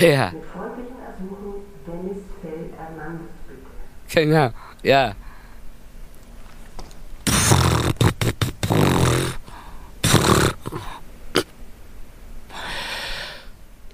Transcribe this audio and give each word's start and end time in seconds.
Ja, 0.00 0.30
Mit 0.32 0.44
freundlichen 0.44 0.96
Ersuchen, 1.06 1.54
Dennis 1.86 2.22
Fell 2.42 2.70
Hernandez 2.76 3.28
bitte. 3.48 4.26
genau, 4.26 4.50
ja. 4.82 5.14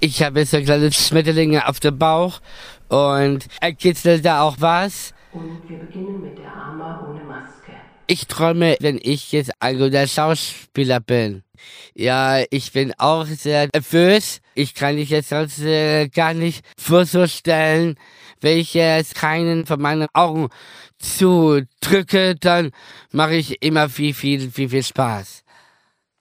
Ich 0.01 0.23
habe 0.23 0.45
so 0.45 0.61
kleine 0.61 0.91
Schmetterlinge 0.91 1.69
auf 1.69 1.79
dem 1.79 1.97
Bauch 1.99 2.41
und 2.89 3.47
er 3.61 3.73
kitzelt 3.73 4.25
da 4.25 4.43
auch 4.43 4.57
was. 4.59 5.15
Und 5.33 5.63
wir 5.69 5.79
beginnen 5.79 6.21
mit 6.23 6.39
der 6.39 6.53
Arma 6.53 7.07
ohne 7.09 7.23
Maske. 7.25 7.73
Ich 8.09 8.27
träume, 8.27 8.77
wenn 8.81 8.99
ich 9.01 9.31
jetzt 9.33 9.53
ein 9.61 9.79
guter 9.79 10.07
Schauspieler 10.09 10.99
bin. 11.01 11.45
Ja, 11.95 12.43
ich 12.51 12.73
bin 12.73 12.93
auch 12.99 13.27
sehr 13.27 13.69
nervös. 13.73 14.41
Ich 14.55 14.75
kann 14.75 14.97
mich 14.97 15.11
jetzt 15.11 15.31
sonst 15.31 15.61
äh, 15.61 16.09
gar 16.09 16.35
nicht 16.35 16.65
vorstellen, 16.79 17.97
wenn 18.41 18.59
ich 18.59 18.75
jetzt 18.75 19.15
keinen 19.15 19.67
von 19.67 19.81
meinen 19.81 20.09
Augen 20.13 20.49
zudrücke, 20.99 22.35
dann 22.35 22.71
mache 23.13 23.37
ich 23.37 23.63
immer 23.63 23.89
viel, 23.89 24.15
viel, 24.15 24.51
viel, 24.51 24.69
viel 24.69 24.83
Spaß. 24.83 25.43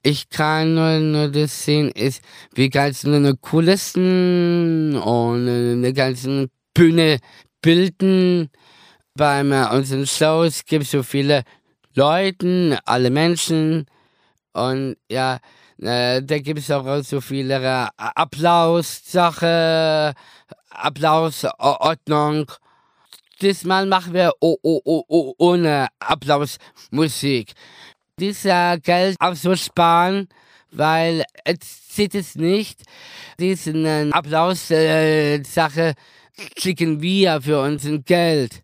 Ich 0.04 0.28
kann 0.30 0.74
nur, 0.74 0.98
nur 0.98 1.28
das 1.28 1.64
sehen, 1.64 1.90
ist, 1.90 2.22
wie 2.54 2.68
ganzen 2.68 3.40
Kulissen 3.40 4.96
und 4.96 5.48
eine 5.48 5.92
ganze 5.92 6.48
Bühne 6.74 7.18
bilden. 7.60 8.50
Bei 9.14 9.40
unseren 9.70 10.06
Shows 10.06 10.64
gibt 10.64 10.84
es 10.84 10.90
so 10.90 11.02
viele 11.02 11.44
Leute, 11.94 12.78
alle 12.84 13.10
Menschen. 13.10 13.86
Und 14.52 14.96
ja, 15.08 15.38
äh, 15.82 16.22
da 16.22 16.38
gibt 16.38 16.60
es 16.60 16.70
auch 16.70 17.02
so 17.02 17.20
viele 17.20 17.56
äh, 17.56 17.88
Applaus-Sache, 17.96 19.44
Applausordnung. 20.70 22.50
Diesmal 23.40 23.86
machen 23.86 24.14
wir 24.14 24.32
oh, 24.40 24.56
oh, 24.62 24.80
oh, 24.84 25.04
oh, 25.08 25.34
ohne 25.38 25.88
Applausmusik. 25.98 27.54
Dieser 28.18 28.78
Geld 28.78 29.16
auch 29.18 29.34
so 29.34 29.56
sparen, 29.56 30.28
weil 30.70 31.24
es 31.44 31.88
sieht 31.88 32.14
es 32.14 32.36
nicht. 32.36 32.82
Diesen 33.40 33.84
äh, 33.84 34.08
Applaus-Sache 34.12 35.94
kriegen 36.54 37.02
wir 37.02 37.42
für 37.42 37.60
unser 37.60 37.98
Geld. 37.98 38.62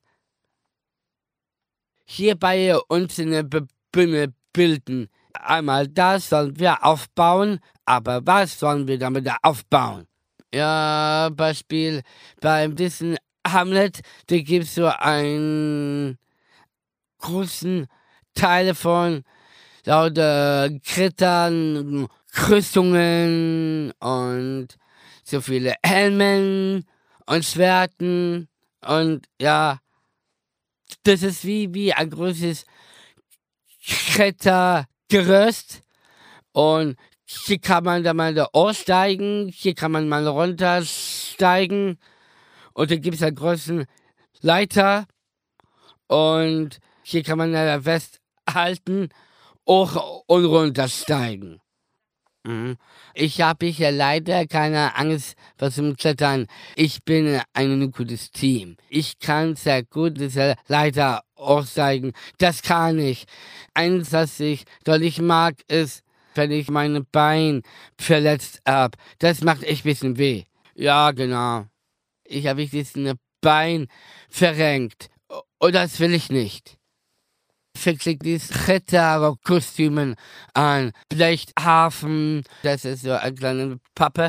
Hier 2.05 2.37
bei 2.37 2.77
uns 2.89 3.19
eine 3.19 3.43
Bühne 3.45 4.33
bilden. 4.53 5.09
Einmal 5.41 5.89
das 5.89 6.29
sollen 6.29 6.59
wir 6.59 6.85
aufbauen, 6.85 7.61
aber 7.85 8.27
was 8.27 8.59
sollen 8.59 8.87
wir 8.89 8.99
damit 8.99 9.29
aufbauen? 9.43 10.07
Ja, 10.53 11.31
Beispiel 11.33 12.03
beim 12.41 12.75
diesen 12.75 13.17
Hamlet, 13.47 14.01
da 14.27 14.39
gibt's 14.39 14.75
so 14.75 14.87
einen 14.87 16.19
großen 17.19 17.87
Teil 18.35 18.75
von 18.75 19.23
lauter 19.85 20.71
Krittern, 20.85 22.09
Krüstungen 22.33 23.93
und 24.01 24.69
so 25.25 25.41
viele 25.41 25.75
Helmen 25.83 26.85
und 27.27 27.45
Schwerten 27.45 28.49
und 28.87 29.27
ja, 29.41 29.79
das 31.03 31.23
ist 31.23 31.45
wie, 31.45 31.73
wie 31.75 31.93
ein 31.93 32.11
großes 32.11 32.65
Klettergerüst 35.09 35.83
und 36.53 36.97
hier 37.25 37.59
kann 37.59 37.85
man 37.85 38.03
da 38.05 38.15
mal 38.15 38.35
da 38.35 38.49
aussteigen, 38.53 39.49
hier 39.49 39.75
kann 39.75 39.93
man 39.93 40.09
mal 40.09 40.27
runtersteigen. 40.27 41.99
Und 42.73 42.91
da 42.91 42.97
gibt 42.97 43.17
es 43.17 43.23
einen 43.23 43.37
großen 43.37 43.85
Leiter. 44.41 45.07
Und 46.07 46.79
hier 47.03 47.23
kann 47.23 47.39
man 47.39 47.53
da 47.53 47.81
festhalten, 47.81 49.11
hoch 49.69 50.23
und 50.27 50.45
runtersteigen. 50.47 51.61
Mhm. 52.49 52.79
Ich 53.13 53.43
habe 53.43 53.67
hier 53.67 53.93
leider 53.93 54.47
keine 54.47 54.97
Angst 54.97 55.37
vor 55.59 55.69
dem 55.69 55.97
Klettern. 55.97 56.47
Ich 56.77 57.05
bin 57.05 57.43
ein 57.53 57.91
gutes 57.93 58.31
Team. 58.31 58.79
Ich 58.89 59.19
kann 59.19 59.55
sehr 59.55 59.83
gut 59.83 60.19
diese 60.19 60.55
Leiter 60.67 61.25
aussteigen. 61.35 62.13
Das 62.39 62.63
kann 62.63 62.99
ich. 62.99 63.27
Eins, 63.75 64.13
was 64.13 64.41
ich 64.41 64.65
deutlich 64.85 65.21
mag, 65.21 65.57
ist, 65.69 66.03
wenn 66.35 66.51
ich 66.51 66.71
meine 66.71 67.03
Bein 67.03 67.63
verletzt 67.99 68.63
hab. 68.67 68.97
Das 69.19 69.43
macht 69.43 69.63
echt 69.63 69.85
ein 69.85 69.91
bisschen 69.91 70.17
weh. 70.17 70.45
Ja, 70.75 71.11
genau. 71.11 71.67
Ich 72.25 72.47
habe 72.47 72.67
diesen 72.67 73.13
Bein 73.43 73.89
verrenkt. 74.31 75.11
Und 75.59 75.75
das 75.75 76.01
will 76.01 76.15
ich 76.15 76.31
nicht 76.31 76.78
verklickt 77.79 78.25
dieses 78.25 78.69
Ritterkostümen 78.69 80.17
an. 80.55 80.93
Blechhafen, 81.09 82.45
das 82.63 82.85
ist 82.85 83.03
so 83.03 83.13
eine 83.13 83.35
kleine 83.35 83.81
Pappe. 83.95 84.29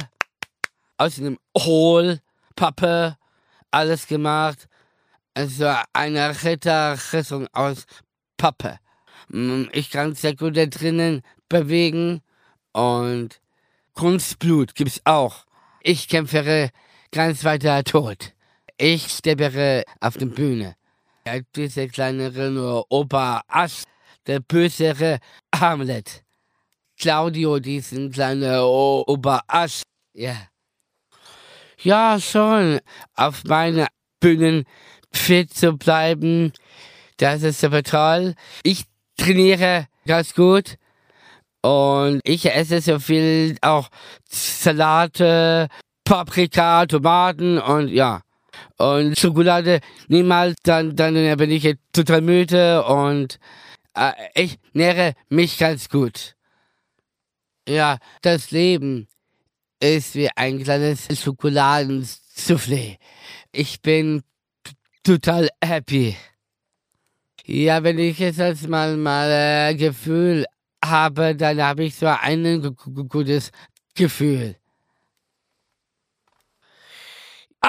Aus 0.98 1.18
einem 1.18 1.38
Hohlpappe, 1.58 3.18
alles 3.72 4.08
gemacht. 4.08 4.68
Also 5.34 5.74
eine 5.94 6.44
Ritterrüstung 6.44 7.48
aus 7.54 7.86
Pappe. 8.38 8.80
Mm, 9.30 9.66
Ich 9.72 9.90
kann 9.90 10.16
sehr 10.16 10.36
gut 10.36 10.58
da 10.58 10.66
drinnen 10.66 11.22
bewegen 11.48 12.22
und 12.74 13.40
Kunstblut 13.94 14.76
gibt's 14.76 15.02
auch. 15.06 15.46
Ich 15.82 16.08
kämpfere 16.08 16.72
ganz 17.12 17.44
weiter 17.44 17.84
tot. 17.84 18.34
Ich 18.78 19.08
steppere 19.10 19.84
auf 20.00 20.18
der 20.18 20.28
Bühne. 20.28 20.76
Ja, 21.28 21.40
dieser 21.56 21.88
kleinere 21.88 22.84
Opa 22.90 23.42
Asch, 23.48 23.84
der 24.28 24.40
bösere 24.40 25.20
Hamlet. 25.54 26.24
Claudio, 26.98 27.60
diesen 27.60 28.12
kleinen 28.12 28.60
Opa 28.60 29.42
Asch. 29.48 29.84
Ja. 30.14 30.36
Ja, 31.82 32.20
schon. 32.20 32.80
Auf 33.16 33.44
meine 33.46 33.88
Bühnen 34.20 34.66
fit 35.12 35.54
zu 35.54 35.74
bleiben, 35.74 36.52
das 37.18 37.44
ist 37.44 37.62
super 37.62 37.84
toll. 37.84 38.36
Ich 38.64 38.86
trainiere 39.18 39.88
ganz 40.06 40.34
gut. 40.34 40.76
Und 41.62 42.22
ich 42.24 42.46
esse 42.46 42.80
so 42.80 43.00
viel 43.00 43.58
auch 43.62 43.90
Salate, 44.30 45.68
Paprika, 46.06 46.86
Tomaten 46.86 47.60
und 47.60 47.90
ja. 47.90 48.22
Und 48.78 49.18
Schokolade 49.20 49.80
niemals, 50.08 50.56
dann, 50.64 50.96
dann 50.96 51.14
bin 51.38 51.52
ich 51.52 51.64
jetzt 51.64 51.82
total 51.94 52.22
müde 52.22 52.84
und 52.86 53.40
äh, 53.96 54.12
ich 54.36 54.60
nähre 54.74 55.14
mich 55.30 55.58
ganz 55.58 55.90
gut. 55.90 56.36
Ja, 57.68 57.98
das 58.22 58.52
Leben 58.52 59.08
ist 59.80 60.16
wie 60.16 60.30
ein 60.36 60.64
kleines 60.64 61.08
Schokoladensoufflé. 61.08 62.98
Ich 63.52 63.82
bin 63.82 64.24
total 65.04 65.50
happy. 65.64 66.16
Ja, 67.46 67.84
wenn 67.84 67.98
ich 68.00 68.20
jetzt 68.20 68.40
als 68.40 68.68
mal 68.68 68.96
mal 68.98 69.30
äh, 69.72 69.76
Gefühl 69.76 70.46
habe, 70.84 71.36
dann 71.36 71.62
habe 71.62 71.84
ich 71.86 71.96
so 71.96 72.06
ein 72.08 72.62
gu- 72.62 72.72
gu- 72.74 73.06
gutes 73.06 73.52
Gefühl. 73.96 74.56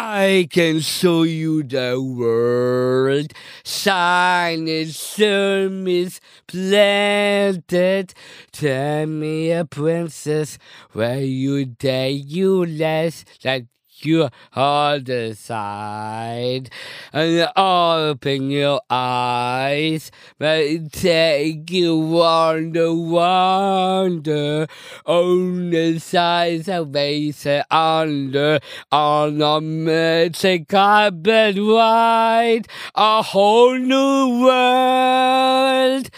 I 0.02 0.49
can 0.50 0.81
show 0.81 1.25
you 1.25 1.62
the 1.62 2.00
world. 2.00 3.35
Sun 3.64 4.67
is 4.67 6.20
planted. 6.47 8.14
Tell 8.50 9.06
me 9.06 9.52
a 9.52 9.67
princess 9.67 10.56
where 10.93 11.20
you 11.20 11.67
dare 11.67 12.08
you 12.08 12.64
less 12.64 13.26
that 13.43 13.64
you 14.05 14.29
hold 14.52 15.06
the 15.06 15.35
side 15.35 16.70
and 17.12 17.49
open 17.56 18.50
your 18.50 18.81
eyes 18.91 20.11
but 20.38 20.93
take 20.93 21.70
you 21.70 21.97
wonder 21.97 22.94
wonder. 22.94 24.67
On 25.06 25.70
the 25.70 25.99
sides 25.99 26.69
of 26.69 26.93
base 26.93 27.47
under 27.70 28.61
on 28.91 29.41
a 29.43 29.61
magic 29.61 30.69
carpet 30.69 31.56
ride 31.58 32.67
a 32.94 33.23
whole 33.23 33.76
new 33.76 34.44
world 34.44 36.11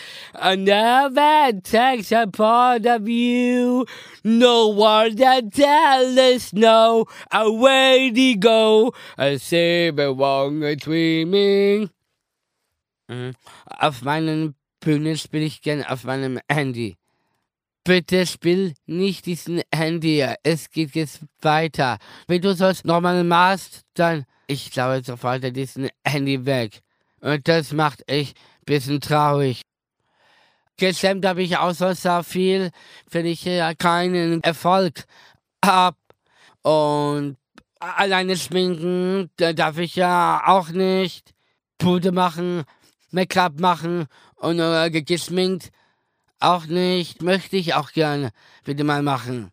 Another 0.45 1.53
takes 1.63 2.11
a 2.11 2.27
part 2.27 2.85
of 2.85 3.09
you. 3.09 3.87
No 4.25 4.67
one 4.67 5.15
that 5.15 5.53
tell 5.55 6.19
us 6.19 6.53
no. 6.53 7.07
Away 7.31 8.11
they 8.11 8.35
go. 8.35 8.93
I 9.17 9.37
say, 9.37 9.91
but 9.91 10.15
wrong 10.15 10.59
dreaming. 10.79 11.91
Mhm. 13.09 13.35
Auf 13.79 14.03
meinen 14.03 14.57
Bühnen 14.81 15.17
spiele 15.17 15.45
ich 15.45 15.63
gern 15.63 15.85
auf 15.85 16.03
meinem 16.03 16.41
Handy. 16.51 16.97
Bitte 17.85 18.27
spiel 18.27 18.75
nicht 18.87 19.27
diesen 19.27 19.63
Handy. 19.73 20.27
Es 20.43 20.71
geht 20.71 20.97
jetzt 20.97 21.21
weiter. 21.41 21.99
Wenn 22.27 22.43
du 22.43 22.53
sollst 22.53 22.85
nochmal 22.85 23.23
machst, 23.23 23.83
dann 23.95 24.25
ich 24.49 24.73
glaube 24.73 25.05
sofort 25.05 25.45
diesen 25.55 25.89
Handy 26.05 26.45
weg. 26.45 26.81
Und 27.21 27.47
das 27.47 27.73
macht 27.73 28.03
echt 28.11 28.37
bisschen 28.65 29.01
traurig. 29.01 29.63
Gestemmt 30.77 31.25
habe 31.27 31.43
ich 31.43 31.57
auch 31.57 31.73
so 31.73 31.93
sehr 31.93 32.25
viel, 32.25 32.71
wenn 33.11 33.27
ich 33.27 33.45
ja 33.45 33.75
keinen 33.75 34.43
Erfolg 34.43 35.05
hab. 35.65 35.97
Und 36.63 37.37
alleine 37.79 38.37
schminken, 38.37 39.31
da 39.37 39.53
darf 39.53 39.79
ich 39.79 39.97
ja 39.97 40.43
auch 40.47 40.71
nicht. 40.71 41.33
Pude 41.79 42.13
machen, 42.13 42.65
Make-up 43.11 43.59
machen 43.59 44.07
und 44.37 44.61
äh, 44.61 44.91
geschminkt 44.91 45.71
auch 46.39 46.67
nicht. 46.67 47.23
Möchte 47.23 47.57
ich 47.57 47.75
auch 47.75 47.93
gerne 47.93 48.31
bitte 48.65 48.85
mal 48.85 49.03
machen. 49.03 49.51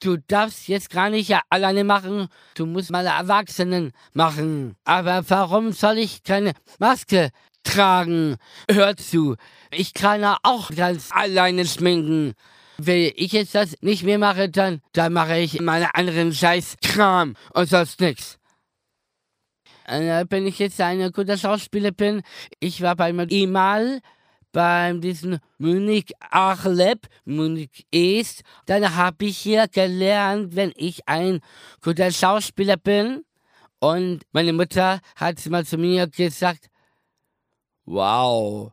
Du 0.00 0.16
darfst 0.18 0.68
jetzt 0.68 0.90
gar 0.90 1.08
nicht 1.08 1.34
alleine 1.48 1.84
machen. 1.84 2.28
Du 2.54 2.66
musst 2.66 2.90
mal 2.90 3.06
Erwachsenen 3.06 3.92
machen. 4.12 4.76
Aber 4.84 5.28
warum 5.30 5.72
soll 5.72 5.98
ich 5.98 6.22
keine 6.22 6.52
Maske 6.78 7.30
tragen? 7.64 8.36
Hör 8.70 8.96
zu. 8.96 9.36
Ich 9.70 9.94
kann 9.94 10.20
ja 10.20 10.38
auch 10.42 10.70
ganz 10.70 11.10
alleine 11.10 11.66
schminken. 11.66 12.34
Wenn 12.78 13.12
ich 13.16 13.32
jetzt 13.32 13.54
das 13.54 13.76
nicht 13.80 14.04
mehr 14.04 14.18
mache, 14.18 14.48
dann, 14.48 14.80
dann 14.92 15.12
mache 15.12 15.38
ich 15.38 15.60
meine 15.60 15.94
anderen 15.94 16.32
Scheiß-Kram 16.32 17.34
und 17.52 17.68
sonst 17.68 18.00
nix. 18.00 18.38
Äh, 19.86 20.24
wenn 20.30 20.46
ich 20.46 20.58
jetzt 20.58 20.80
ein 20.80 21.12
guter 21.12 21.36
Schauspieler 21.36 21.92
bin, 21.92 22.22
ich 22.58 22.80
war 22.80 22.96
beim 22.96 23.18
Emal, 23.28 24.00
beim 24.52 25.00
diesen 25.00 25.38
Munich 25.58 26.12
Achleb, 26.30 27.06
Munich 27.24 27.86
East, 27.92 28.42
dann 28.66 28.96
habe 28.96 29.26
ich 29.26 29.36
hier 29.36 29.68
gelernt, 29.68 30.56
wenn 30.56 30.72
ich 30.76 31.06
ein 31.06 31.40
guter 31.82 32.10
Schauspieler 32.10 32.76
bin. 32.76 33.24
Und 33.80 34.22
meine 34.32 34.54
Mutter 34.54 35.00
hat 35.16 35.44
mal 35.46 35.66
zu 35.66 35.76
mir 35.76 36.06
gesagt, 36.06 36.70
wow, 37.84 38.72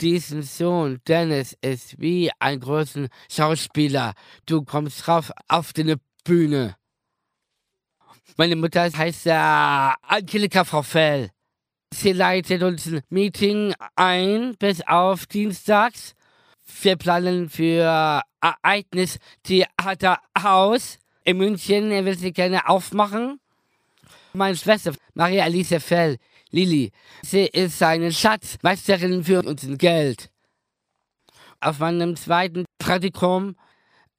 diesen 0.00 0.42
Sohn, 0.42 1.00
Dennis, 1.06 1.56
ist 1.60 2.00
wie 2.00 2.30
ein 2.38 2.60
großer 2.60 3.08
Schauspieler. 3.30 4.14
Du 4.46 4.62
kommst 4.62 5.06
drauf 5.06 5.30
auf 5.48 5.72
die 5.72 5.94
Bühne. 6.24 6.76
Meine 8.36 8.56
Mutter 8.56 8.90
heißt 8.90 9.26
äh, 9.26 9.32
Angelika 9.32 10.64
Fell. 10.64 11.30
Sie 11.92 12.12
leitet 12.12 12.62
uns 12.62 12.86
ein 12.86 13.02
Meeting 13.10 13.74
ein 13.96 14.54
bis 14.58 14.80
auf 14.86 15.26
Dienstags. 15.26 16.14
Wir 16.82 16.96
planen 16.96 17.50
für 17.50 18.22
Ereignis 18.40 19.18
Theaterhaus 19.42 20.98
in 21.24 21.38
München. 21.38 21.90
Er 21.90 22.04
will 22.04 22.16
sie 22.16 22.32
gerne 22.32 22.68
aufmachen. 22.68 23.40
Meine 24.32 24.56
Schwester, 24.56 24.94
Maria 25.14 25.44
Alice 25.44 25.74
Fell, 25.82 26.16
Lili, 26.50 26.92
sie 27.22 27.46
ist 27.46 27.82
eine 27.82 28.12
Schatzmeisterin 28.12 29.24
für 29.24 29.42
uns 29.42 29.66
Geld. 29.78 30.30
Auf 31.60 31.78
meinem 31.78 32.16
zweiten 32.16 32.64
Praktikum 32.78 33.54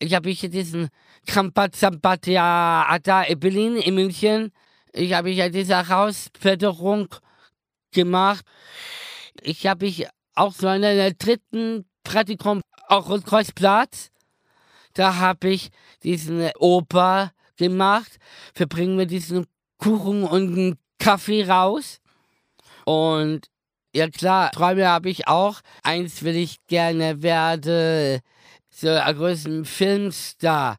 ich 0.01 0.16
habe 0.16 0.31
ich 0.31 0.39
diesen 0.39 0.89
Krampazambatia 1.28 2.88
Ada 2.89 3.22
in 3.22 3.39
Berlin, 3.39 3.75
in 3.75 3.94
München. 3.94 4.51
Ich 4.94 5.13
habe 5.13 5.30
ja 5.30 5.48
diese 5.48 5.78
Herausforderung 5.78 7.07
gemacht. 7.92 8.44
Ich 9.44 9.68
habe 9.68 9.86
ich 9.86 10.07
auch 10.34 10.54
so 10.54 10.68
in 10.69 10.81
der 10.81 11.13
dritten 11.13 11.86
Praktikum 12.04 12.62
auch 12.88 13.10
Rotkreuzplatz. 13.10 14.10
Da 14.94 15.18
habe 15.18 15.50
ich 15.50 15.69
diesen 16.01 16.50
Oper 16.57 17.31
gemacht. 17.57 18.18
Wir 18.56 18.66
bringen 18.66 18.95
mir 18.95 19.06
diesen 19.06 19.45
Kuchen 19.77 20.24
und 20.24 20.54
einen 20.54 20.77
Kaffee 20.98 21.44
raus. 21.44 22.00
Und 22.92 23.48
ja 23.96 24.10
klar, 24.10 24.52
Träume 24.52 24.86
habe 24.86 25.10
ich 25.10 25.30
auch. 25.30 25.62
Eins 25.82 26.24
will 26.24 26.36
ich 26.36 26.58
gerne 26.68 27.22
werden 27.22 28.20
so 28.70 28.90
ein 28.90 29.16
größeren 29.16 29.64
Filmstar. 29.64 30.78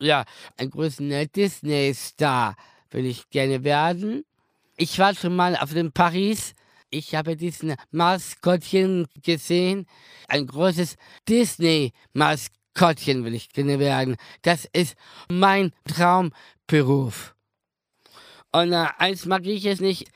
Ja, 0.00 0.24
ein 0.56 0.70
größeren 0.70 1.30
Disney-Star 1.30 2.56
will 2.90 3.06
ich 3.06 3.30
gerne 3.30 3.62
werden. 3.62 4.24
Ich 4.76 4.98
war 4.98 5.14
schon 5.14 5.36
mal 5.36 5.56
auf 5.56 5.72
dem 5.72 5.92
Paris. 5.92 6.52
Ich 6.90 7.14
habe 7.14 7.36
diesen 7.36 7.76
Maskottchen 7.92 9.06
gesehen. 9.22 9.86
Ein 10.26 10.48
großes 10.48 10.96
Disney-Maskottchen 11.28 13.24
will 13.24 13.34
ich 13.34 13.50
gerne 13.50 13.78
werden. 13.78 14.16
Das 14.42 14.66
ist 14.72 14.96
mein 15.28 15.72
Traumberuf. 15.84 17.33
Und 18.54 18.72
äh, 18.72 18.86
eins 18.98 19.26
mag 19.26 19.44
ich 19.46 19.66
es 19.66 19.80
nicht. 19.80 20.06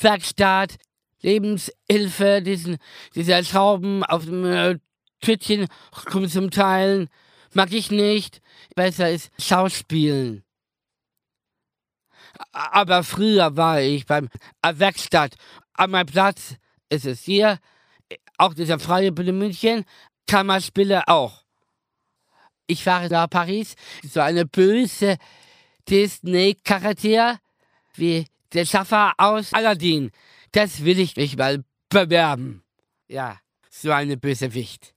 Werkstatt, 0.00 0.76
Lebenshilfe, 1.22 2.40
diesen, 2.40 2.76
dieser 3.16 3.42
Schrauben 3.42 4.04
auf 4.04 4.26
dem 4.26 4.44
äh, 4.44 4.78
Tütchen 5.20 5.66
zum 6.28 6.52
Teilen. 6.52 7.08
Mag 7.52 7.72
ich 7.72 7.90
nicht. 7.90 8.42
Besser 8.76 9.10
ist 9.10 9.32
Schauspielen. 9.42 10.44
Aber 12.52 13.02
früher 13.02 13.56
war 13.56 13.80
ich 13.80 14.06
beim 14.06 14.28
Werkstatt. 14.62 15.34
An 15.72 15.90
meinem 15.90 16.06
Platz 16.06 16.54
ist 16.90 17.06
es 17.06 17.22
hier. 17.22 17.58
Auch 18.38 18.54
dieser 18.54 18.78
freie 18.78 19.10
Bühne 19.10 19.32
München. 19.32 19.84
Kammerspiele 20.28 21.08
auch. 21.08 21.42
Ich 22.68 22.84
fahre 22.84 23.08
nach 23.08 23.28
Paris. 23.28 23.74
So 24.08 24.20
eine 24.20 24.46
böse 24.46 25.16
Disney-Charakter 25.88 27.40
wie 28.00 28.26
der 28.52 28.64
Schaffer 28.64 29.12
aus 29.16 29.52
Aladdin. 29.52 30.10
Das 30.52 30.84
will 30.84 30.98
ich 30.98 31.16
mich 31.16 31.36
mal 31.36 31.62
bewerben. 31.88 32.62
Ja, 33.06 33.38
so 33.70 33.92
eine 33.92 34.16
böse 34.16 34.52
Wicht. 34.54 34.94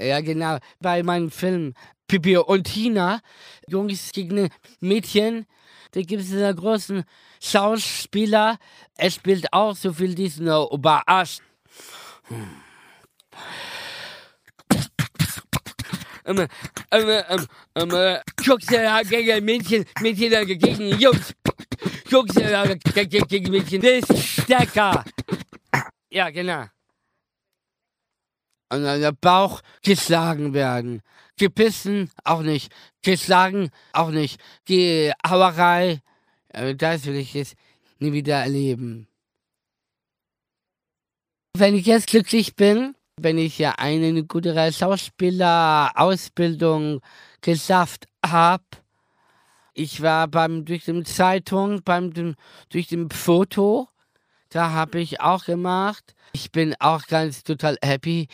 Ja, 0.00 0.20
genau. 0.20 0.58
Bei 0.80 1.02
meinem 1.02 1.30
Film 1.30 1.74
Pipi 2.08 2.36
und 2.36 2.64
Tina, 2.64 3.20
Jungs 3.68 4.12
gegen 4.12 4.48
Mädchen, 4.80 5.46
da 5.92 6.02
gibt 6.02 6.22
es 6.22 6.32
einen 6.32 6.56
großen 6.56 7.04
Schauspieler. 7.40 8.58
Er 8.96 9.10
spielt 9.10 9.52
auch 9.52 9.74
so 9.74 9.92
viel 9.92 10.14
diesen 10.14 10.48
Oberarsch. 10.48 11.38
Hm. 12.28 12.62
Ähm, 16.26 16.48
ähm, 16.90 17.22
ähm, 17.28 17.46
ähm, 17.76 18.18
Jungs 18.42 18.66
gegen 18.66 19.44
Mädchen, 19.44 19.84
Mädchen 20.00 20.58
gegen 20.58 20.98
Jungs. 20.98 21.32
Mädchen. 23.50 23.82
Das 23.82 24.10
ist 24.10 24.42
stärker. 24.42 25.04
Ja, 26.10 26.30
genau 26.30 26.66
an 28.68 28.82
der 28.82 29.12
Bauch 29.12 29.62
geschlagen 29.82 30.52
werden. 30.54 31.02
Gebissen 31.38 32.10
auch 32.24 32.40
nicht. 32.42 32.72
Geschlagen 33.02 33.70
auch 33.92 34.10
nicht. 34.10 34.40
Die 34.68 35.12
Hauerei, 35.26 36.02
äh, 36.48 36.74
das 36.74 37.06
will 37.06 37.16
ich 37.16 37.32
jetzt 37.34 37.54
nie 37.98 38.12
wieder 38.12 38.36
erleben. 38.36 39.08
Wenn 41.56 41.74
ich 41.74 41.86
jetzt 41.86 42.08
glücklich 42.08 42.54
bin, 42.56 42.94
wenn 43.18 43.38
ich 43.38 43.58
ja 43.58 43.76
eine 43.78 44.24
gute 44.24 44.72
Schauspielerausbildung 44.72 47.00
geschafft 47.40 48.06
habe, 48.24 48.64
ich 49.76 50.00
war 50.00 50.26
beim 50.26 50.64
durch 50.64 50.84
die 50.84 51.02
Zeitung, 51.04 51.82
beim 51.84 52.34
durch 52.70 52.86
dem 52.88 53.10
Foto, 53.10 53.88
da 54.48 54.70
habe 54.70 55.00
ich 55.00 55.20
auch 55.20 55.44
gemacht. 55.44 56.14
Ich 56.32 56.50
bin 56.50 56.74
auch 56.78 57.06
ganz 57.06 57.42
total 57.42 57.76
happy 57.82 58.28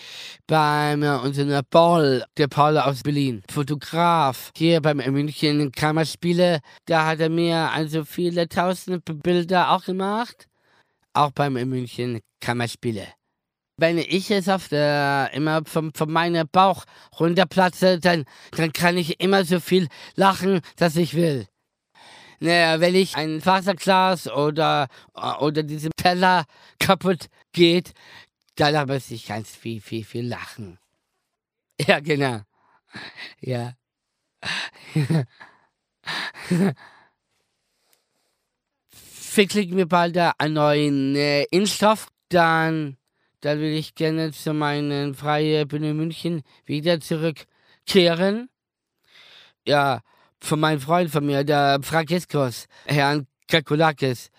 beim 0.46 1.02
äh, 1.02 1.16
unserem 1.16 1.64
Paul, 1.68 2.25
der 2.37 2.46
Paul 2.49 2.78
aus 2.78 3.02
Berlin, 3.02 3.42
Fotograf, 3.50 4.50
hier 4.56 4.80
beim 4.80 4.99
München 4.99 5.72
Kammerspiele. 5.72 6.61
Da 6.87 7.06
hat 7.06 7.20
er 7.20 7.28
mir 7.28 7.70
also 7.72 8.04
viele 8.04 8.49
tausend 8.49 9.04
Bilder 9.22 9.72
auch 9.72 9.84
gemacht. 9.84 10.49
Auch 11.12 11.32
beim 11.32 11.54
München 11.54 12.20
Kammerspiele. 12.40 13.08
Wenn 13.82 13.98
ich 13.98 14.28
jetzt 14.28 14.48
auf 14.48 14.68
der, 14.68 15.30
immer 15.34 15.64
vom, 15.64 15.92
von 15.92 16.08
meinem 16.08 16.46
Bauch 16.46 16.84
runterplatze, 17.18 17.98
dann, 17.98 18.26
dann 18.52 18.72
kann 18.72 18.96
ich 18.96 19.18
immer 19.18 19.44
so 19.44 19.58
viel 19.58 19.88
lachen, 20.14 20.60
dass 20.76 20.94
ich 20.94 21.14
will. 21.14 21.48
Naja, 22.38 22.78
wenn 22.78 22.94
ich 22.94 23.16
ein 23.16 23.44
Wasserglas 23.44 24.30
oder, 24.30 24.86
oder 25.40 25.64
diese 25.64 25.90
Teller 25.96 26.44
kaputt 26.78 27.26
geht, 27.50 27.92
dann 28.54 28.86
muss 28.86 29.10
ich 29.10 29.26
ganz 29.26 29.50
viel, 29.50 29.80
viel, 29.80 30.04
viel 30.04 30.28
lachen. 30.28 30.78
Ja, 31.84 31.98
genau. 31.98 32.42
Ja. 33.40 33.72
Kriegen 39.34 39.76
wir 39.76 39.88
bald 39.88 40.16
einen 40.16 40.54
neuen 40.54 41.16
äh, 41.16 41.42
Impfstoff, 41.50 42.06
dann 42.28 42.96
dann 43.42 43.58
will 43.58 43.72
ich 43.72 43.94
gerne 43.94 44.32
zu 44.32 44.54
meinen 44.54 45.14
Freie 45.14 45.66
Bühne 45.66 45.94
München 45.94 46.42
wieder 46.64 47.00
zurückkehren. 47.00 48.49
Ja, 49.66 50.00
von 50.40 50.61
meinem 50.61 50.80
Freund 50.80 51.11
von 51.11 51.26
mir, 51.26 51.44
der 51.44 51.80
Fragiskos, 51.82 52.66
Herrn 52.87 53.26
Kakulakis. 53.49 54.30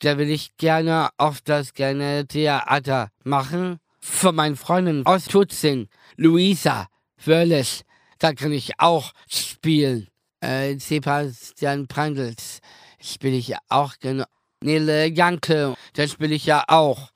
Da 0.00 0.16
will 0.16 0.30
ich 0.30 0.56
gerne 0.58 1.08
auf 1.16 1.40
das 1.40 1.74
gerne 1.74 2.26
Theater 2.26 3.10
machen. 3.24 3.80
Von 4.00 4.36
meinen 4.36 4.56
Freunden 4.56 5.04
aus 5.06 5.24
Tutzing, 5.24 5.88
Luisa 6.16 6.86
Wörles, 7.24 7.82
da 8.18 8.32
kann 8.32 8.52
ich 8.52 8.78
auch 8.78 9.12
spielen. 9.28 10.08
Äh, 10.40 10.76
Sebastian 10.78 11.88
Prandels 11.88 12.60
spiele 13.00 13.36
ich 13.36 13.54
auch 13.68 13.98
gerne. 13.98 14.26
Nele 14.60 15.06
Janke, 15.06 15.74
das 15.94 16.12
spiele 16.12 16.34
ich 16.34 16.46
ja 16.46 16.64
auch. 16.68 17.10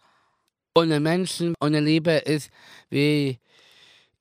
Ohne 0.74 1.00
Menschen, 1.00 1.54
ohne 1.60 1.80
Liebe 1.80 2.12
ist 2.12 2.50
wie 2.88 3.38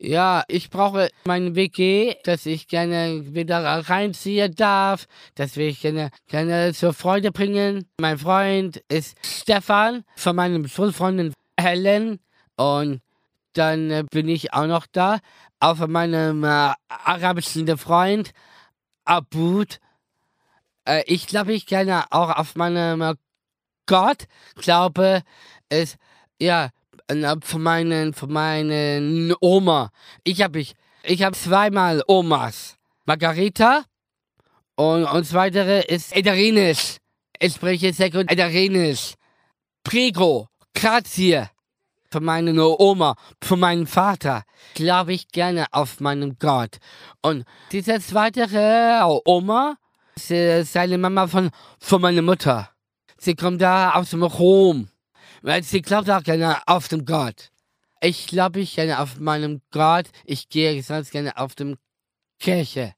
ja, 0.03 0.43
ich 0.47 0.71
brauche 0.71 1.09
mein 1.25 1.55
WG, 1.55 2.15
dass 2.23 2.47
ich 2.47 2.67
gerne 2.67 3.35
wieder 3.35 3.59
reinziehen 3.87 4.55
darf, 4.55 5.05
dass 5.35 5.57
wir 5.57 5.71
gerne, 5.73 6.09
gerne 6.27 6.73
zur 6.73 6.93
Freude 6.93 7.31
bringen. 7.31 7.85
Mein 7.99 8.17
Freund 8.17 8.83
ist 8.89 9.15
Stefan 9.23 10.03
von 10.15 10.35
meinem 10.35 10.67
Schulfreundin 10.67 11.33
Helen 11.59 12.19
und 12.57 13.01
dann 13.53 13.91
äh, 13.91 14.03
bin 14.09 14.27
ich 14.27 14.53
auch 14.53 14.65
noch 14.65 14.87
da. 14.91 15.19
Auch 15.59 15.77
von 15.77 15.91
meinem 15.91 16.43
äh, 16.43 16.73
arabischen 16.87 17.77
Freund 17.77 18.31
Abud. 19.05 19.77
Äh, 20.85 21.03
ich 21.05 21.27
glaube, 21.27 21.53
ich 21.53 21.67
gerne 21.67 22.05
auch 22.09 22.35
auf 22.35 22.55
meinem 22.55 23.01
äh, 23.01 23.13
Gott 23.85 24.25
glaube, 24.55 25.21
es, 25.69 25.97
ja, 26.41 26.69
von 27.43 27.61
meinen, 27.61 28.13
von 28.13 28.31
meinen 28.31 29.33
Oma. 29.39 29.91
Ich 30.23 30.41
habe 30.41 30.59
ich, 30.59 30.73
ich 31.03 31.23
habe 31.23 31.35
zweimal 31.35 32.03
Omas. 32.07 32.77
Margarita 33.05 33.83
und, 34.75 35.05
und 35.05 35.21
das 35.21 35.33
weitere 35.33 35.81
ist 35.81 36.15
Ederinis. 36.15 36.97
Ich 37.39 37.53
spreche 37.53 37.93
Sekund 37.93 38.31
Ederinis. 38.31 39.15
Prigo, 39.83 40.47
Grazie. 40.73 41.47
Von 42.11 42.25
meiner 42.25 42.79
Oma, 42.79 43.15
von 43.41 43.59
meinem 43.59 43.87
Vater, 43.87 44.43
glaube 44.73 45.13
ich 45.13 45.29
gerne 45.29 45.65
auf 45.71 46.01
meinen 46.01 46.37
Gott. 46.39 46.77
Und 47.21 47.45
diese 47.71 47.93
weitere 48.13 49.01
Oma, 49.23 49.77
ist 50.15 50.73
seine 50.73 50.97
Mama 50.97 51.27
von, 51.27 51.51
von 51.79 52.01
meiner 52.01 52.21
Mutter. 52.21 52.69
Sie 53.17 53.35
kommt 53.35 53.61
da 53.61 53.93
aus 53.93 54.09
dem 54.09 54.23
Rom. 54.23 54.89
Weil 55.41 55.63
sie 55.63 55.81
glaubt 55.81 56.09
auch 56.09 56.23
gerne 56.23 56.61
auf 56.67 56.87
den 56.87 57.05
Gott. 57.05 57.51
Ich 57.99 58.27
glaube 58.27 58.59
ich 58.59 58.75
gerne 58.75 58.99
auf 58.99 59.19
meinem 59.19 59.61
Gott. 59.71 60.07
Ich 60.25 60.49
gehe 60.49 60.81
sonst 60.83 61.11
gerne 61.11 61.37
auf 61.37 61.55
dem 61.55 61.77
Kirche. 62.39 62.93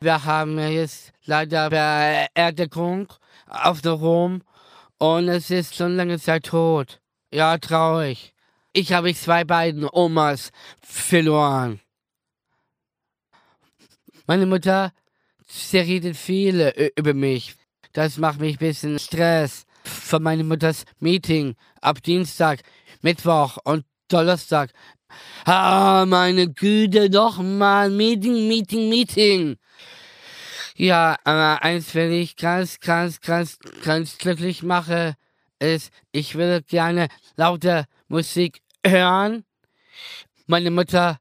Wir 0.00 0.24
haben 0.24 0.58
jetzt 0.58 1.12
leider 1.24 1.70
Beerdigung 1.70 3.08
auf 3.46 3.80
der 3.80 3.92
Rom 3.92 4.42
und 4.98 5.28
es 5.28 5.50
ist 5.50 5.74
schon 5.74 5.96
lange 5.96 6.18
Zeit 6.18 6.46
tot. 6.46 7.00
Ja, 7.32 7.58
traurig. 7.58 8.34
Ich 8.72 8.92
habe 8.92 9.14
zwei 9.14 9.44
beiden 9.44 9.88
Omas 9.90 10.50
verloren. 10.82 11.80
Meine 14.26 14.46
Mutter, 14.46 14.92
sie 15.46 15.78
redet 15.78 16.16
viel 16.16 16.92
über 16.96 17.14
mich. 17.14 17.54
Das 17.92 18.18
macht 18.18 18.40
mich 18.40 18.56
ein 18.56 18.58
bisschen 18.58 18.98
Stress 18.98 19.65
für 19.86 20.20
meine 20.20 20.44
Mutters 20.44 20.84
Meeting 20.98 21.54
ab 21.80 22.02
Dienstag, 22.02 22.62
Mittwoch 23.02 23.58
und 23.64 23.84
Donnerstag. 24.08 24.72
Ah, 25.44 26.04
meine 26.06 26.52
Güte, 26.52 27.08
doch 27.08 27.38
mal 27.38 27.90
Meeting, 27.90 28.48
Meeting, 28.48 28.88
Meeting. 28.88 29.56
Ja, 30.76 31.16
aber 31.24 31.62
eins 31.62 31.94
will 31.94 32.12
ich 32.12 32.36
ganz, 32.36 32.80
ganz, 32.80 33.20
ganz, 33.20 33.58
ganz 33.82 34.18
glücklich 34.18 34.62
mache, 34.62 35.14
ist, 35.58 35.90
ich 36.12 36.34
will 36.34 36.62
gerne 36.62 37.08
laute 37.36 37.86
Musik 38.08 38.60
hören. 38.86 39.44
Meine 40.46 40.70
Mutter, 40.70 41.18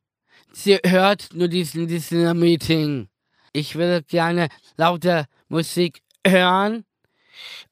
sie 0.51 0.79
hört 0.85 1.29
nur 1.33 1.47
diesen, 1.47 1.87
diesen 1.87 2.37
Meeting. 2.37 3.07
Ich 3.53 3.75
will 3.75 4.01
gerne 4.03 4.49
laute 4.75 5.25
Musik 5.47 6.01
hören 6.27 6.83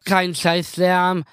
kein 0.06 0.36
Scheißlärm. 0.36 1.24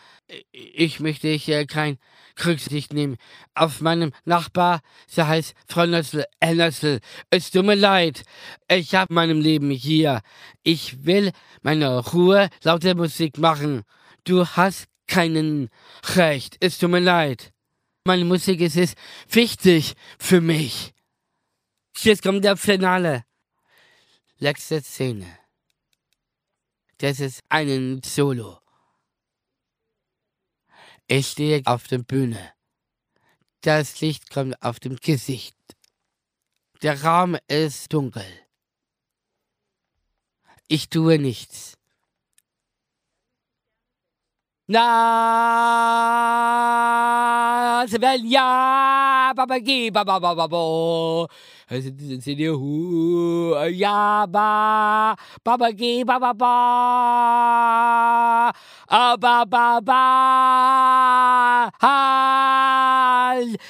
Ich 0.52 1.00
möchte 1.00 1.28
hier 1.28 1.66
kein 1.66 1.98
Rücksicht 2.44 2.92
nehmen 2.92 3.16
auf 3.54 3.80
meinem 3.80 4.12
Nachbar. 4.24 4.80
Sie 5.06 5.26
heißt 5.26 5.54
Frau 5.66 5.86
Nössel, 5.86 6.24
Herr 6.40 6.54
Nössel. 6.54 7.00
Es 7.30 7.50
tut 7.50 7.64
mir 7.64 7.74
leid. 7.74 8.22
Ich 8.70 8.94
habe 8.94 9.12
meinem 9.12 9.40
Leben 9.40 9.70
hier. 9.70 10.22
Ich 10.62 11.04
will 11.04 11.32
meine 11.62 11.98
Ruhe, 11.98 12.48
laute 12.62 12.94
Musik 12.94 13.38
machen. 13.38 13.82
Du 14.24 14.46
hast 14.46 14.86
keinen 15.06 15.68
Recht. 16.14 16.56
Es 16.60 16.78
tut 16.78 16.90
mir 16.90 17.00
leid. 17.00 17.52
Meine 18.04 18.24
Musik 18.24 18.60
ist, 18.60 18.76
ist 18.76 18.96
wichtig 19.28 19.94
für 20.18 20.40
mich. 20.40 20.92
Jetzt 21.98 22.22
kommt 22.22 22.44
der 22.44 22.56
Finale. 22.56 23.24
Letzte 24.38 24.80
Szene. 24.80 25.39
Das 27.00 27.18
ist 27.18 27.42
ein 27.48 28.02
Solo. 28.04 28.60
Ich 31.06 31.28
stehe 31.28 31.62
auf 31.64 31.88
der 31.88 31.96
Bühne. 31.98 32.52
Das 33.62 34.02
Licht 34.02 34.28
kommt 34.28 34.62
auf 34.62 34.80
dem 34.80 34.96
Gesicht. 34.96 35.56
Der 36.82 37.02
Raum 37.02 37.38
ist 37.48 37.90
dunkel. 37.94 38.26
Ich 40.68 40.90
tue 40.90 41.18
nichts. 41.18 41.78
Na, 44.66 44.90
ja, 48.22 49.32
Babagi, 49.34 49.90
Bababo. 49.90 51.28
sini 51.70 52.46
hu 52.50 53.54
ya 53.70 54.26
ba 54.26 55.14
ba 55.46 55.52
ba 55.54 55.68
gi 55.78 56.02
ba 56.02 56.18
ba 56.18 56.32
ba 56.34 56.54
a 58.90 59.04
ba 59.22 59.34
ba 59.46 59.66
ba 59.78 60.02
ha 61.78 61.96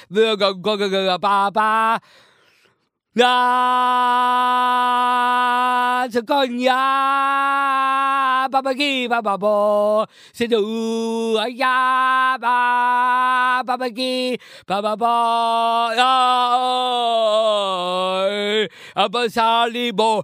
the 0.09 0.33
go 0.35 0.53
go 0.57 0.77
go 0.81 0.89
go 0.89 1.17
ba 1.21 1.51
ba. 1.53 2.01
La 3.13 3.27
Zagonya 6.07 6.79
Baba 8.49 8.71
Gi 8.73 9.07
Baba 9.11 9.37
Bo 9.37 10.05
Sidu 10.31 11.35
Ya 11.51 12.37
Ba 12.39 13.63
Baba 13.67 13.89
Gi 13.91 14.39
Baba 14.65 14.95
Bo 14.95 15.11
Abasali 18.95 19.91
Bo 19.91 20.23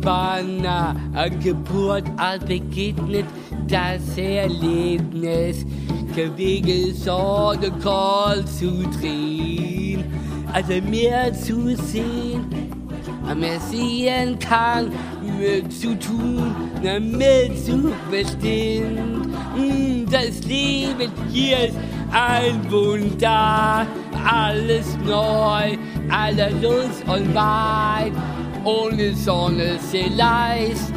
Banner, 0.00 0.94
an 1.14 1.40
Geburt 1.40 2.04
alt 2.18 2.46
begegnet 2.46 3.24
das 3.66 4.18
Erlebnis, 4.18 5.64
Wege 6.36 6.92
Sorge 6.92 7.72
Call 7.82 8.44
zu 8.44 8.84
drehen, 9.00 9.83
also 10.54 10.80
mehr 10.88 11.32
zu 11.32 11.76
sehen, 11.76 12.46
mehr 13.36 13.58
sehen 13.58 14.38
kann, 14.38 14.92
mehr 15.36 15.68
zu 15.68 15.98
tun, 15.98 16.54
mehr 16.80 17.50
zu 17.56 17.92
bestehen. 18.08 19.34
Das 20.08 20.44
Leben 20.44 21.10
hier 21.32 21.68
ist 21.68 21.76
ein 22.12 22.70
Wunder, 22.70 23.84
alles 24.24 24.96
neu, 25.04 25.76
alle 26.08 26.50
Lust 26.62 27.02
und 27.08 27.34
weit, 27.34 28.12
ohne 28.62 29.12
Sonne 29.16 29.76
sie 29.90 30.08
leis, 30.16 30.92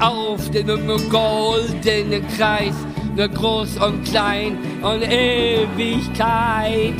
auf 0.00 0.50
den 0.50 0.66
goldenen 1.08 2.28
Kreis, 2.36 2.74
ne 3.16 3.26
groß 3.26 3.78
und 3.78 4.04
klein 4.04 4.58
und 4.82 5.02
Ewigkeit 5.02 6.92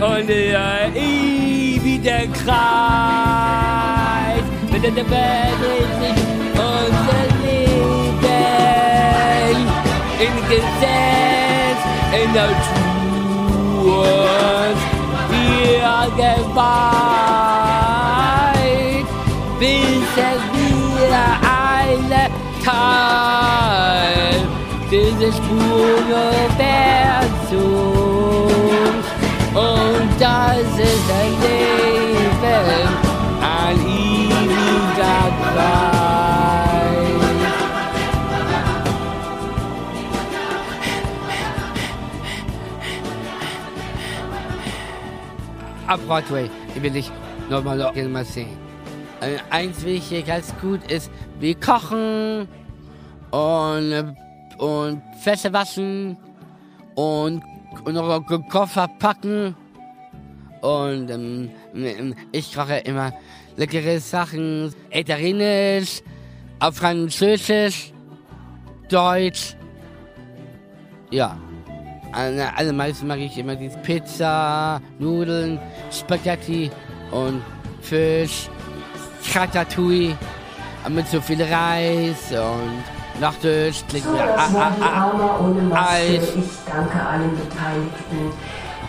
und 0.00 0.28
der 0.28 0.92
ewige 0.94 2.28
Kreis, 2.44 2.54
mit 4.70 4.84
der 4.84 4.94
Welt 4.96 5.90
sich 6.00 6.22
unser 6.54 7.24
Leben. 7.42 7.66
In 10.20 10.34
Gesetz, 10.48 11.80
in 12.12 12.32
Natur, 12.32 14.06
wir 15.30 15.92
geweiht, 16.16 16.68
bis 19.58 20.08
es 20.16 20.42
wieder 20.54 21.28
eine 21.42 22.22
Teil 22.64 24.36
dieses 24.90 25.36
Universums 25.50 28.07
Broadway 46.06 46.50
will 46.80 46.96
ich 46.96 47.10
nochmal 47.50 47.78
mal 48.08 48.24
sehen. 48.24 48.56
Äh, 49.20 49.38
Eins 49.50 49.84
wichtig, 49.84 50.26
ganz 50.26 50.54
gut 50.60 50.90
ist, 50.90 51.10
wir 51.40 51.54
kochen 51.54 52.46
und, 53.30 54.16
und 54.58 55.02
Fässer 55.20 55.52
waschen 55.52 56.16
und, 56.94 57.42
und 57.84 57.94
noch 57.94 58.24
Koffer 58.48 58.88
packen. 58.98 59.56
Und 60.60 61.10
ähm, 61.10 61.50
ähm, 61.74 62.14
ich 62.32 62.54
koche 62.54 62.78
immer 62.78 63.12
leckere 63.56 64.00
Sachen, 64.00 64.72
Italienisch, 64.90 66.02
auf 66.60 66.76
Französisch, 66.76 67.92
Deutsch. 68.88 69.56
Ja. 71.10 71.38
Alle, 72.12 72.56
allermeisten 72.56 73.06
mag 73.06 73.18
ich 73.18 73.36
immer 73.38 73.54
die 73.56 73.70
Pizza, 73.82 74.80
Nudeln, 74.98 75.60
Spaghetti 75.90 76.70
und 77.10 77.42
Fisch, 77.82 78.48
Ratatouille 79.34 80.16
mit 80.88 81.06
so 81.08 81.20
viel 81.20 81.42
Reis 81.42 82.32
und 82.32 82.84
Nachtisch, 83.20 83.82
So, 83.90 84.16
das 84.16 84.54
war 84.54 84.72
die 84.78 84.82
Arma 84.82 85.40
ohne 85.40 85.62
Maske. 85.62 86.14
Ich 86.14 86.72
danke 86.72 87.04
allen 87.04 87.36
Beteiligten, 87.36 88.32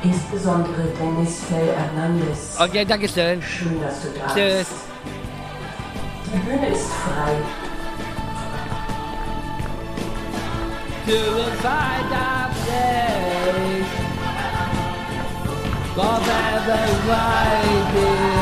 insbesondere 0.04 0.84
Dennis 1.00 1.44
Fell 1.46 1.74
Hernandez. 1.76 2.56
Okay, 2.60 2.86
danke 2.86 3.10
schön. 3.10 3.42
Schön, 3.42 3.82
dass 3.82 4.02
du 4.04 4.08
da 4.10 4.28
Tschüss. 4.28 4.58
bist. 4.60 4.72
Die 6.32 6.38
Bühne 6.38 6.68
ist 6.68 6.94
frei. 6.94 7.32
to 11.10 11.16
a 11.16 11.50
find 11.56 12.38
place 12.70 13.90
forever 15.96 16.84
riding 17.10 18.38